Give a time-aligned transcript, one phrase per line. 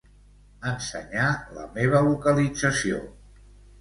[0.69, 1.27] Ensenyar
[1.57, 3.03] la meva localització.